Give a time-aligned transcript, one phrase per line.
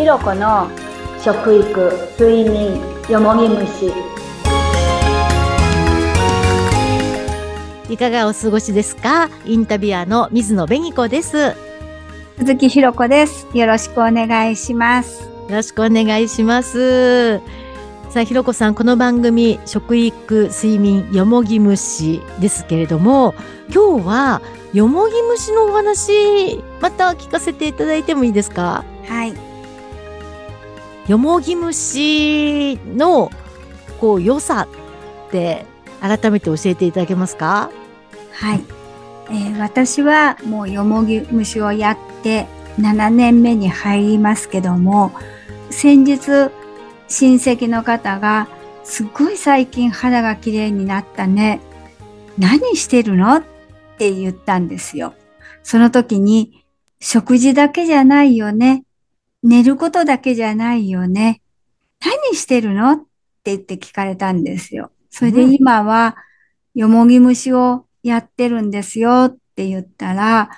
[0.00, 0.70] ひろこの
[1.22, 3.92] 食育睡眠よもぎ虫
[7.90, 9.28] いかがお過ごしですか？
[9.44, 11.36] インタビュアーの水野紅子です。
[11.36, 11.52] よ
[12.38, 13.46] 鈴木ひろこです。
[13.52, 15.28] よろしくお願いします。
[15.50, 17.40] ろしくお願いします。
[18.08, 23.34] さあ、ひろこさん、この番組、食育、睡眠、よもぎ虫ですけれども、
[23.70, 24.40] 今日は、
[24.72, 28.82] よもぎ虫のお話、また聞かせていただいてもいいですか？
[29.06, 29.49] はい。
[31.06, 33.30] よもぎ虫の、
[34.00, 34.68] こう、良さ
[35.28, 35.66] って、
[36.00, 37.70] 改めて教えていただけますか？
[38.32, 38.62] はい。
[39.28, 42.46] えー私はもうよもぎ虫をやって
[42.78, 45.12] 7年目に入りますけども、
[45.68, 46.50] 先日
[47.08, 48.48] 親戚の方が
[48.82, 51.60] すっごい最近肌が綺麗になったね。
[52.38, 53.36] 何してるの？
[53.36, 53.44] っ
[53.98, 55.12] て言ったんですよ。
[55.62, 56.64] その時に
[56.98, 58.84] 食事だけじゃないよね。
[59.42, 61.42] 寝ることだけじゃないよね。
[62.00, 62.92] 何してるの？
[62.92, 62.98] っ
[63.42, 64.90] て言って聞かれたんですよ。
[65.10, 66.16] それでうん今は
[66.74, 70.50] よもぎ虫をやってるんですよって言ったら、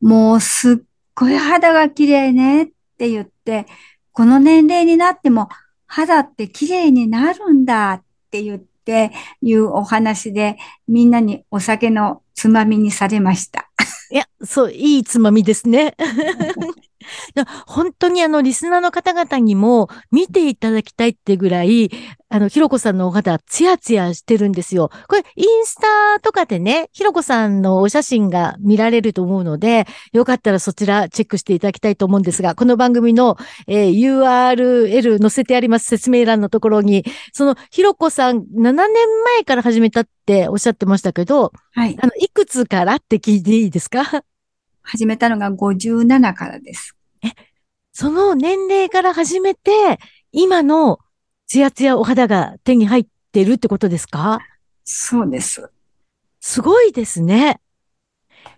[0.00, 0.76] もうすっ
[1.14, 3.66] ごい肌が綺麗ねって言って、
[4.12, 5.48] この年齢になっても
[5.86, 9.12] 肌って綺麗になるんだって言って
[9.42, 10.56] いうお話で
[10.86, 13.70] みんなにお酒のつまみにされました。
[14.10, 15.94] いや、そう、いいつまみですね。
[17.66, 21.90] 本当にあの、リスナーの方々にも見ていただきたいってぐらい、
[22.30, 24.90] あの、ひろこさんのお肌、ツヤツヤしてるんですよ。
[25.08, 38.74] これ、インスタとかでね、ひろこさんのお写真が見られると思うので、よかったらそちらチェックしていただきたいと思うんですが、この番組の、えー URL 載せてあります説明欄のところに、その、ひろこさん、7年
[39.36, 41.96] 前から始めたっておっしゃってましたけど、はい。
[42.00, 44.04] あの、いくつからって聞いていいですか？
[44.82, 46.94] 始めたのが57からです。
[47.92, 49.98] その年齢から始めて、
[50.32, 51.00] 今の
[51.46, 54.40] ツヤツヤお肌が手に入ってるってことですか？
[54.84, 55.70] そうです。
[56.40, 57.60] すごいですね。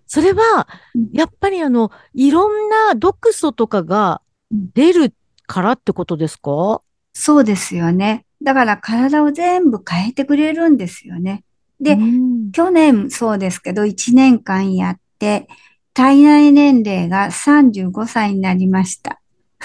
[0.07, 4.21] それはうん、やっぱりあの、いろんな毒素とかが
[4.51, 5.15] 出る
[5.47, 6.83] からってことですか？
[7.15, 8.25] そうですよね。
[8.43, 11.45] だから体を全部変えてくれるんですよね。
[11.81, 15.47] で、うん去年そうですけど、1年間やって、
[15.95, 19.21] 体内年齢が35歳になりました。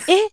[0.07, 0.27] え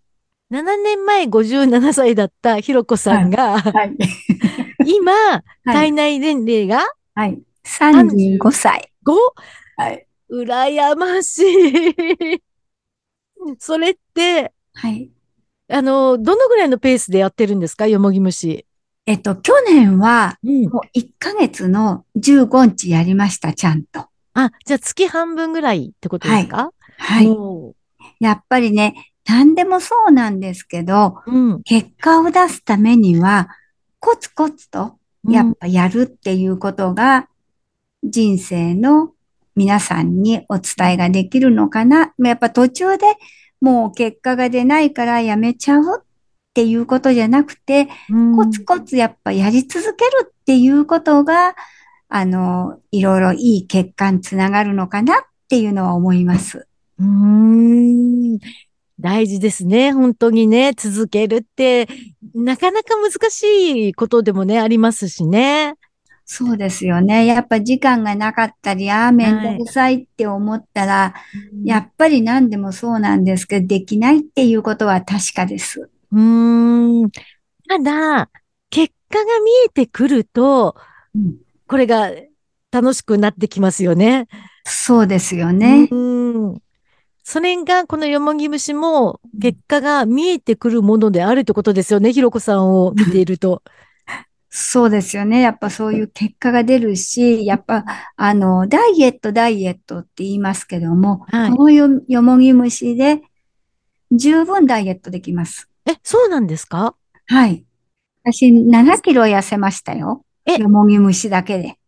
[0.55, 3.97] ?7 年前57歳だったひろこさんが、はい。
[4.87, 7.41] 今、はい体内年齢がはい。
[7.65, 8.91] 35歳。
[9.07, 9.13] 5?
[9.77, 10.07] はい。
[10.31, 12.43] 羨ましい。
[13.59, 15.11] それって、はい。
[15.69, 17.87] あの、どのぐらいのペースでやってるんですか？
[17.87, 18.67] よもぎ虫。
[19.07, 20.65] えっと、去年は、うん。
[20.69, 24.07] もう1ヶ月の15日やりました、ちゃんと。
[24.35, 26.71] あ、じゃあ月半分ぐらいってことですか？
[26.99, 27.29] はい。
[27.29, 27.73] おー
[28.19, 31.63] やっぱりね、何でもそうなんですけど、うん。
[31.63, 33.49] 結果を出すためには、
[33.99, 34.97] コツコツと、
[35.29, 37.29] やうんっぱやるっていうことが、
[38.03, 39.13] 人生の
[39.55, 42.13] 皆さんにお伝えができるのかな。
[42.19, 43.07] やっぱ途中で
[43.61, 46.05] もう結果が出ないからやめちゃうっ
[46.55, 51.55] ていうことじゃなくて、うんコツコツやっぱやり続けるっていうことが、
[52.15, 55.17] あの、いろいろいい結果につながるのかなっ
[55.49, 56.67] ていうのは思います。
[56.99, 58.39] うーん。
[59.01, 59.93] 大事ですね。
[59.93, 61.89] 本当にね、続けるって、
[62.35, 65.77] なかなか難しいことでもね、ありますしね。
[66.27, 67.25] そうですよね。
[67.25, 71.15] やっぱ時間がなかったり、ああ、めんどくさいって思ったら、
[71.65, 75.89] やっぱり何でもそうなんですけど、できないっていうことは確かです。
[76.13, 77.11] うーん。
[77.67, 78.31] ただ、
[78.69, 80.77] 結果が見えてくると、
[81.15, 81.37] うん
[81.73, 82.11] これが
[82.71, 84.29] 楽しくなってきますよね。
[84.67, 85.89] そうですよね。
[85.91, 86.63] うん。
[87.25, 92.13] それが、このよもぎ虫も、結果が見えてくるものであるってことですよね。
[92.13, 93.63] ひろこさんを見ていると。
[94.51, 95.41] そうですよね。
[95.41, 103.23] やっぱそういう結果が出るし、やっぱ、あの、ダイエット、ダイエットって言いますけども、はいこのよ、よもぎ虫で
[104.11, 105.71] 十分ダイエットできます。
[105.87, 106.95] え、そうなんですか？
[107.29, 107.65] はい。
[108.25, 110.27] 私、7キロ痩せましたよ。
[110.47, 111.79] えよもぎ虫だけで。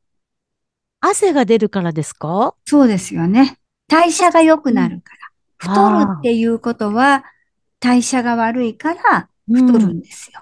[1.01, 2.55] 汗が出るからですか？
[2.65, 3.59] そうですよね。
[3.89, 5.21] 代謝が良くなるから。
[5.57, 7.25] 太るっていうことは、
[7.81, 10.41] 代謝が悪いから太るんですよ。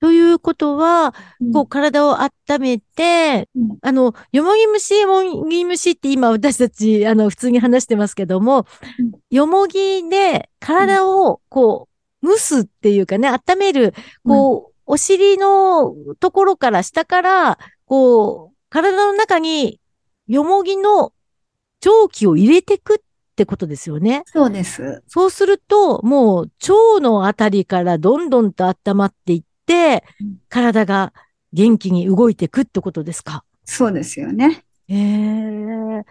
[0.00, 2.30] ということは、うんこう体を温
[2.60, 8.66] めて、うんあの、よもぎ虫、よもぎ虫って今私たち、あの、普通に話してますけども、
[8.98, 11.88] うんよもぎで体をこ
[12.22, 19.80] う、蒸すっていうかね、温める、こう、お尻のところから下から、こう、体の中に
[20.26, 21.12] よもぎの
[21.80, 24.22] 蒸気を入れてくっってことですよね。
[24.26, 25.02] そうです。
[25.06, 31.12] そうすると、もう腸のあたりからどんどんと温まっていってうん、体が
[31.52, 33.44] 元気に動いていくってことですか。
[33.64, 34.64] そうですよね。
[34.88, 36.04] へえ。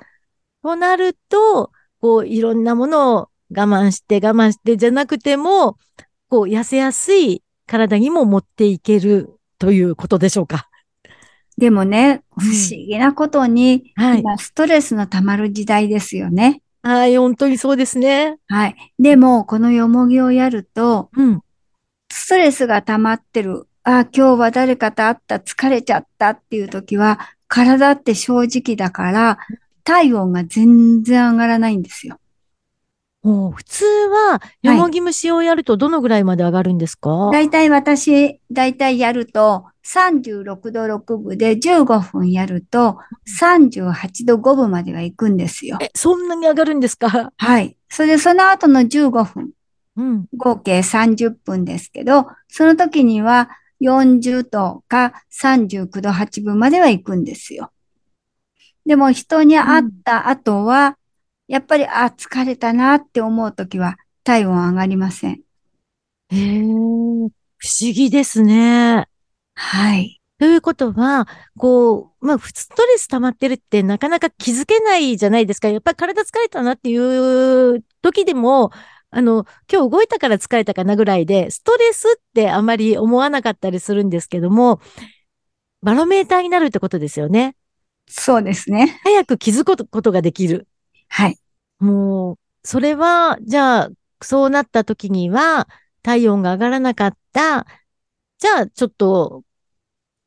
[0.64, 5.78] となると、こう、いろんなものを我慢して我慢してじゃなくても、
[6.30, 10.70] こう、痩せやすい体にも持っていけるということでしょうか。
[11.58, 14.22] でもね、うん不思議なことに、はい。
[14.22, 16.62] 今ストレスの溜まる時代ですよね。
[16.82, 18.38] はい、本当にそうですね。
[18.48, 18.94] はい。
[18.98, 21.42] でも、このよもぎをやると、うん。
[22.12, 23.68] ストレスが溜まってる。
[23.84, 29.38] あ、今日は誰かと会った、疲れちゃったっていう時は、体って正直だから、
[29.84, 32.18] 体温が全然上がらないんですよ。
[33.22, 42.98] もう普通は、よもぎ虫をやるとどのぐらいまで上がるんですか、だいたい私、だいたいやると、36度6分で15分やると、
[43.42, 45.80] 38度5分までは行くんですよ。
[45.82, 47.34] え、そんなに上がるんですか？
[47.36, 47.76] はい。
[47.90, 49.50] それで、その後の15分、
[49.98, 50.26] うん。
[50.38, 53.50] 合計30分ですけど、その時には
[53.82, 57.72] 40度か39度8分までは行くんですよ。
[58.86, 60.98] でも人に会った後は、
[61.50, 65.42] やっぱり、あ、疲れたなって思う時は体温上がりません。
[66.30, 66.62] へえ、
[67.58, 69.08] 不思議ですね。
[69.56, 70.22] はい。
[70.38, 75.70] ということは、こう、まあ、ストレス溜まってるってなかなか気づけないじゃないですか。
[75.70, 78.72] やっぱり体疲れたなっていう時でも、
[79.10, 84.80] あの、今日動いたから疲れたかなぐらいで、ストレスってあまり思わなかったりするんですけども、
[85.82, 87.56] バロメーターになるってことですよね。
[88.08, 89.00] そうですね。
[89.04, 90.68] 早く気づくことができる。
[91.10, 91.38] はい。
[91.80, 93.90] もう、それは、じゃあ、
[94.22, 95.68] そうなった時には、
[96.02, 97.66] 体温が上がらなかった。
[98.38, 99.44] じゃあ、ちょっと、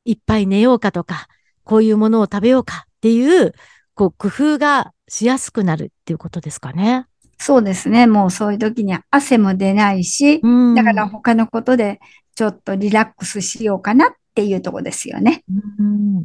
[0.05, 1.29] いっぱい寝ようかとか、
[1.65, 3.53] こういうものを食べようかっていう、
[3.95, 7.07] こう、工夫がしやすくなるっていうことですかね。
[7.39, 8.07] そうですね。
[8.07, 10.75] もうそういう時には汗も出ないし、うん。
[10.77, 11.99] だから他のことで
[12.37, 15.43] ちょっとリラックスしようかなっていうとこですよね。
[15.79, 16.25] うん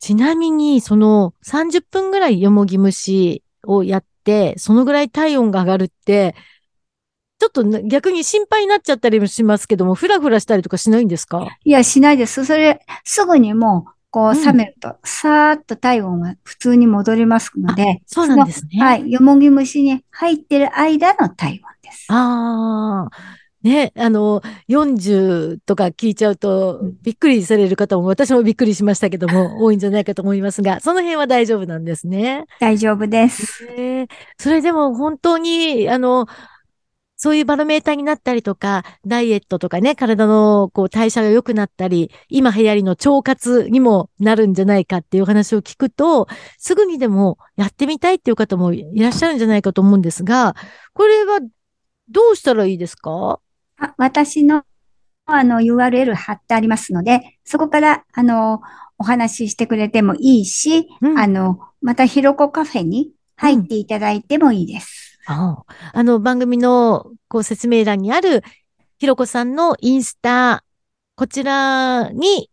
[0.00, 6.34] ちなみに、その30分ぐらいよもぎ虫をやって、そのぐらい体温が上がるって、
[7.38, 11.46] ちょっとね逆に心配になっちゃったりもしますけども、ふらふらしたりとかしないんですか？
[11.64, 12.44] いや、しないです。
[12.44, 18.82] それ、すぐにもう、こう、うん冷めると、さーっと体温が普通に戻りますので、そうなんですね。
[18.82, 19.10] はい。
[19.10, 22.06] よもぎ虫に入ってる間の体温です。
[22.08, 23.16] ああ。
[23.62, 32.46] ね、あの、40とか聞いちゃうとうん、びっくりされる方も、私もびっくりしましたけども、 多いんじゃないかと思いますが、その辺は大丈夫なんですね。
[32.58, 33.66] 大丈夫です。
[33.66, 34.06] へえ
[34.38, 36.26] それでも本当に、あの、
[37.22, 50.56] そういうバロメーターになったりとか、ダイエットとかね、体のこう代謝が良くなったり、今流行りの腸活にもなるんじゃないかっていう話を聞くと、すぐにでもやってみたいっていう方もいらっしゃるんじゃないかと思うんですが、
[50.94, 51.40] これは
[52.08, 53.38] どうしたらいいですか？
[53.80, 54.62] あ私の、
[55.26, 58.60] あの、URL 貼ってありますので、そこから、あの、
[58.98, 65.18] お話ししてくれてもいいし、うんあの、また、ひろこカフェに入っていただいてもいいです。
[65.26, 68.42] ああの、番組のこう説明欄にある、
[68.98, 70.62] ひろこさんのインスタ、
[71.16, 72.50] こちらに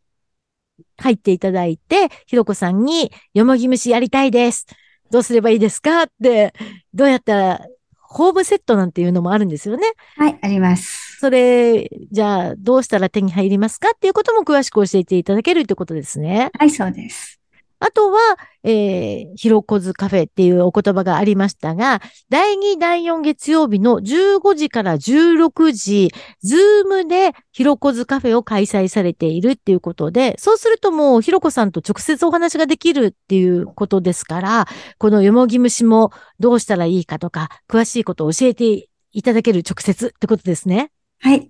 [0.98, 4.66] 入っていただいて、ひろこさんに、よもぎ虫やりたいです。
[5.12, 6.54] どうすればいいですかって、
[6.94, 7.68] どうやったら、
[8.10, 9.94] ホームセットなんていうのもあるんですよね。
[10.16, 11.18] はい、あります。
[11.20, 16.50] それ、じゃあ、どうしたら手に入りますかっていうことも詳しく教えていただけるってことですね。
[16.58, 17.40] はい、そうです。
[17.80, 18.20] あとは、
[18.64, 34.68] えー、ひろこずカフェっていうお言葉がありましたが、第2、第4月曜日の15時から16時、ズームでひろこずカフェを開催されているっていうことで、そうするともうひろこさんと直接お話ができるっていうことですから、
[34.98, 40.92] このよもぎ虫もどうしたらいいかとか、詳しいことを教えていただける直接ってことですね。
[41.20, 41.50] はい、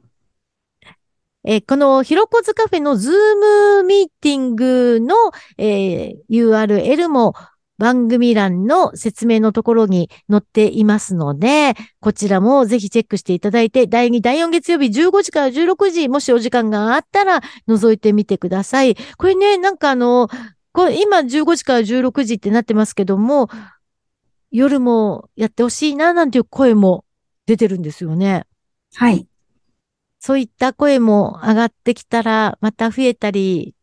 [1.49, 3.13] えーこのひろこずカフェのズー
[3.79, 5.15] ムミーティングの、
[5.57, 7.33] えー URL も
[7.77, 18.97] 番組欄の説明のところに載っていますので、こちらもぜひチェックしていただいて、第2、第4月曜日15時から16時、もしお時間があったら覗いてみてください。
[19.17, 20.27] これね、なんかあの、
[20.73, 23.47] これ今15時から16時ってなってますけども、
[24.51, 27.05] 夜もやってほしいな、なんていう声も
[27.45, 28.47] 出てるんですよね。
[28.95, 29.27] はい。
[30.27, 33.75] そういった声も上がってきたら、また増えたり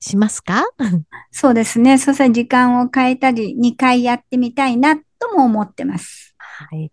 [0.00, 0.66] しますか？
[1.32, 1.96] そうですね。
[1.96, 6.34] そしたら時間を変えたり、2回やってみたいなとも思ってます。
[6.36, 6.92] はい。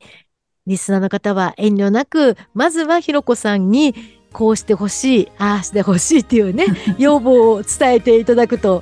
[0.66, 3.94] リスナーの方は遠慮なく、まずはひろこさんに、
[4.32, 6.66] こうしてほしい、ああしてほしいっていうね、
[6.98, 8.82] 要望を伝えていただくと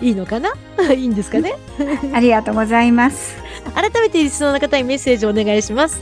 [0.00, 0.54] いいのかな？
[0.96, 1.56] いいんですかね？
[2.14, 3.36] ありがとうございます。
[3.74, 6.00] 改めてリスナーの方にメッセージをお願いします。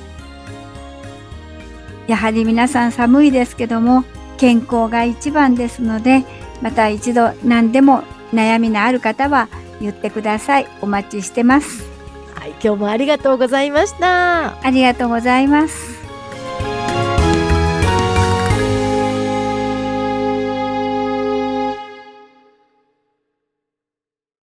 [2.11, 4.03] やはり皆さん寒いですけども、
[4.37, 6.25] 健康が一番ですので、
[6.61, 8.03] また一度何でも
[8.35, 9.49] 悩みのある方は
[9.81, 10.67] 言ってください。
[10.81, 11.85] お待ちしてます。
[12.35, 14.61] はい、今日もありがとうございました。
[14.61, 15.90] ありがとうございます。